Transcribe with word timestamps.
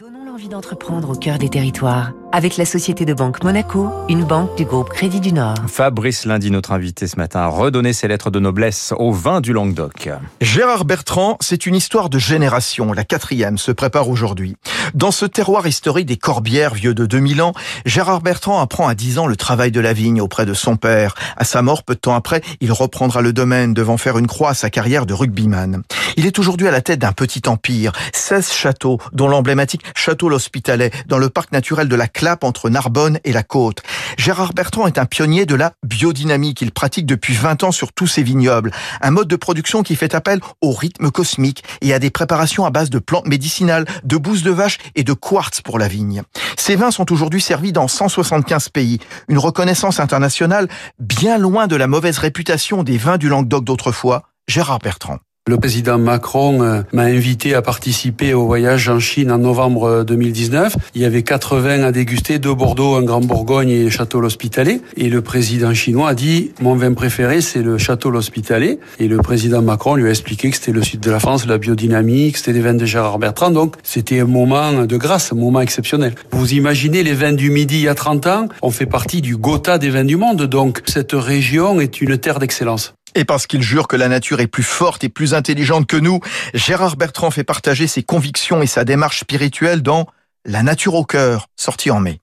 Donnons 0.00 0.29
l'envie 0.30 0.48
d'entreprendre 0.48 1.10
au 1.10 1.14
cœur 1.16 1.38
des 1.38 1.48
territoires 1.48 2.12
avec 2.32 2.56
la 2.56 2.64
Société 2.64 3.04
de 3.04 3.12
Banque 3.12 3.42
Monaco, 3.42 3.90
une 4.08 4.24
banque 4.24 4.56
du 4.56 4.64
groupe 4.64 4.90
Crédit 4.90 5.20
du 5.20 5.32
Nord. 5.32 5.56
Fabrice 5.66 6.24
Lundi, 6.26 6.50
notre 6.52 6.70
invité 6.72 7.08
ce 7.08 7.16
matin, 7.16 7.40
a 7.40 7.48
redonné 7.48 7.92
ses 7.92 8.06
lettres 8.06 8.30
de 8.30 8.38
noblesse 8.38 8.94
au 8.96 9.12
vin 9.12 9.40
du 9.40 9.52
Languedoc. 9.52 10.08
Gérard 10.40 10.84
Bertrand, 10.84 11.36
c'est 11.40 11.66
une 11.66 11.74
histoire 11.74 12.08
de 12.08 12.18
génération. 12.18 12.92
La 12.92 13.04
quatrième 13.04 13.58
se 13.58 13.72
prépare 13.72 14.08
aujourd'hui. 14.08 14.56
Dans 14.94 15.10
ce 15.10 15.26
terroir 15.26 15.66
historique 15.66 16.06
des 16.06 16.16
Corbières, 16.16 16.74
vieux 16.74 16.94
de 16.94 17.04
2000 17.04 17.42
ans, 17.42 17.52
Gérard 17.84 18.20
Bertrand 18.20 18.60
apprend 18.60 18.86
à 18.86 18.94
10 18.94 19.18
ans 19.18 19.26
le 19.26 19.36
travail 19.36 19.72
de 19.72 19.80
la 19.80 19.92
vigne 19.92 20.20
auprès 20.20 20.46
de 20.46 20.54
son 20.54 20.76
père. 20.76 21.14
À 21.36 21.44
sa 21.44 21.62
mort, 21.62 21.82
peu 21.82 21.94
de 21.94 22.00
temps 22.00 22.14
après, 22.14 22.42
il 22.60 22.70
reprendra 22.70 23.22
le 23.22 23.32
domaine, 23.32 23.74
devant 23.74 23.96
faire 23.96 24.18
une 24.18 24.28
croix 24.28 24.50
à 24.50 24.54
sa 24.54 24.70
carrière 24.70 25.04
de 25.06 25.14
rugbyman. 25.14 25.82
Il 26.16 26.26
est 26.26 26.38
aujourd'hui 26.38 26.68
à 26.68 26.70
la 26.70 26.80
tête 26.80 27.00
d'un 27.00 27.12
petit 27.12 27.42
empire, 27.48 27.92
16 28.12 28.52
châteaux, 28.52 28.98
dont 29.12 29.28
l'emblématique 29.28 29.82
Château 29.94 30.19
l'Hospitalet, 30.28 30.90
dans 31.06 31.18
le 31.18 31.30
parc 31.30 31.52
naturel 31.52 31.88
de 31.88 31.96
la 31.96 32.08
Clappe 32.08 32.44
entre 32.44 32.70
Narbonne 32.70 33.18
et 33.24 33.32
la 33.32 33.42
côte. 33.42 33.82
Gérard 34.18 34.52
Bertrand 34.52 34.86
est 34.86 34.98
un 34.98 35.06
pionnier 35.06 35.46
de 35.46 35.54
la 35.54 35.72
biodynamique. 35.82 36.60
Il 36.60 36.72
pratique 36.72 37.06
depuis 37.06 37.34
20 37.34 37.64
ans 37.64 37.72
sur 37.72 37.92
tous 37.92 38.06
ses 38.06 38.22
vignobles. 38.22 38.72
Un 39.00 39.10
mode 39.10 39.28
de 39.28 39.36
production 39.36 39.82
qui 39.82 39.96
fait 39.96 40.14
appel 40.14 40.40
au 40.60 40.72
rythme 40.72 41.10
cosmique 41.10 41.64
et 41.80 41.94
à 41.94 41.98
des 41.98 42.10
préparations 42.10 42.64
à 42.64 42.70
base 42.70 42.90
de 42.90 42.98
plantes 42.98 43.26
médicinales, 43.26 43.86
de 44.04 44.16
bousses 44.16 44.42
de 44.42 44.50
vache 44.50 44.78
et 44.94 45.04
de 45.04 45.12
quartz 45.12 45.60
pour 45.60 45.78
la 45.78 45.88
vigne. 45.88 46.22
Ces 46.56 46.76
vins 46.76 46.90
sont 46.90 47.12
aujourd'hui 47.12 47.40
servis 47.40 47.72
dans 47.72 47.88
175 47.88 48.68
pays. 48.68 48.98
Une 49.28 49.38
reconnaissance 49.38 50.00
internationale 50.00 50.68
bien 50.98 51.38
loin 51.38 51.66
de 51.66 51.76
la 51.76 51.86
mauvaise 51.86 52.18
réputation 52.18 52.82
des 52.82 52.98
vins 52.98 53.18
du 53.18 53.28
Languedoc 53.28 53.64
d'autrefois. 53.64 54.24
Gérard 54.48 54.80
Bertrand. 54.80 55.18
Le 55.50 55.56
président 55.56 55.98
Macron 55.98 56.62
euh, 56.62 56.82
m'a 56.92 57.02
invité 57.02 57.54
à 57.56 57.60
participer 57.60 58.34
au 58.34 58.46
voyage 58.46 58.88
en 58.88 59.00
Chine 59.00 59.32
en 59.32 59.38
novembre 59.38 60.04
2019. 60.04 60.76
Il 60.94 61.02
y 61.02 61.04
avait 61.04 61.24
80 61.24 61.82
à 61.82 61.90
déguster, 61.90 62.38
deux 62.38 62.54
Bordeaux, 62.54 62.94
un 62.94 63.02
Grand 63.02 63.20
Bourgogne 63.20 63.70
et 63.70 63.90
Château 63.90 64.20
l'Hospitalet. 64.20 64.80
Et 64.96 65.08
le 65.08 65.22
président 65.22 65.74
chinois 65.74 66.10
a 66.10 66.14
dit, 66.14 66.52
mon 66.60 66.76
vin 66.76 66.92
préféré, 66.92 67.40
c'est 67.40 67.62
le 67.62 67.78
Château 67.78 68.10
l'Hospitalet. 68.10 68.78
Et 69.00 69.08
le 69.08 69.16
président 69.16 69.60
Macron 69.60 69.96
lui 69.96 70.06
a 70.06 70.10
expliqué 70.10 70.50
que 70.50 70.56
c'était 70.56 70.70
le 70.70 70.84
sud 70.84 71.00
de 71.00 71.10
la 71.10 71.18
France, 71.18 71.44
la 71.46 71.58
biodynamique, 71.58 72.36
c'était 72.36 72.52
les 72.52 72.60
vins 72.60 72.74
de 72.74 72.86
Gérard 72.86 73.18
Bertrand. 73.18 73.50
Donc, 73.50 73.74
c'était 73.82 74.20
un 74.20 74.26
moment 74.26 74.84
de 74.84 74.96
grâce, 74.96 75.32
un 75.32 75.36
moment 75.36 75.62
exceptionnel. 75.62 76.14
Vous 76.30 76.54
imaginez 76.54 77.02
les 77.02 77.14
vins 77.14 77.32
du 77.32 77.50
Midi 77.50 77.74
il 77.78 77.82
y 77.82 77.88
a 77.88 77.96
30 77.96 78.26
ans, 78.28 78.48
on 78.62 78.70
fait 78.70 78.86
partie 78.86 79.20
du 79.20 79.36
Gotha 79.36 79.78
des 79.78 79.90
vins 79.90 80.04
du 80.04 80.16
monde. 80.16 80.42
Donc, 80.44 80.80
cette 80.86 81.12
région 81.12 81.80
est 81.80 82.00
une 82.00 82.18
terre 82.18 82.38
d'excellence. 82.38 82.94
Et 83.20 83.26
parce 83.26 83.46
qu'il 83.46 83.60
jure 83.60 83.86
que 83.86 83.96
la 83.96 84.08
nature 84.08 84.40
est 84.40 84.46
plus 84.46 84.62
forte 84.62 85.04
et 85.04 85.10
plus 85.10 85.34
intelligente 85.34 85.86
que 85.86 85.98
nous, 85.98 86.20
Gérard 86.54 86.96
Bertrand 86.96 87.30
fait 87.30 87.44
partager 87.44 87.86
ses 87.86 88.02
convictions 88.02 88.62
et 88.62 88.66
sa 88.66 88.82
démarche 88.82 89.20
spirituelle 89.20 89.82
dans 89.82 90.06
La 90.46 90.62
nature 90.62 90.94
au 90.94 91.04
cœur, 91.04 91.48
sorti 91.54 91.90
en 91.90 92.00
mai. 92.00 92.22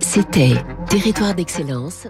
C'était 0.00 0.54
Territoire 0.88 1.36
d'excellence 1.36 2.08